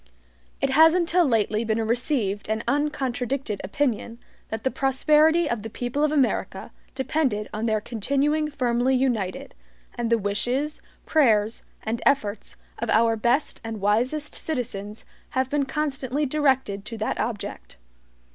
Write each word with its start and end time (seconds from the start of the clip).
It 0.61 0.71
has 0.71 0.95
until 0.95 1.23
lately 1.25 1.63
been 1.63 1.77
a 1.77 1.85
received 1.85 2.49
and 2.49 2.63
uncontradicted 2.67 3.61
opinion 3.63 4.17
that 4.49 4.63
the 4.63 4.71
prosperity 4.71 5.47
of 5.47 5.61
the 5.61 5.69
people 5.69 6.03
of 6.03 6.11
America 6.11 6.71
depended 6.95 7.47
on 7.53 7.65
their 7.65 7.79
continuing 7.79 8.49
firmly 8.49 8.95
united, 8.95 9.53
and 9.93 10.09
the 10.09 10.17
wishes, 10.17 10.81
prayers, 11.05 11.61
and 11.83 12.01
efforts 12.03 12.57
of 12.79 12.89
our 12.89 13.15
best 13.15 13.61
and 13.63 13.79
wisest 13.79 14.33
citizens 14.33 15.05
have 15.37 15.51
been 15.51 15.65
constantly 15.65 16.25
directed 16.25 16.83
to 16.85 16.97
that 16.97 17.19
object. 17.19 17.77